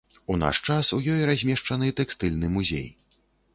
У 0.35 0.37
наш 0.43 0.61
час 0.67 0.89
у 0.97 0.99
ёй 1.15 1.21
размешчаны 1.31 1.91
тэкстыльны 2.01 2.53
музей. 2.57 2.91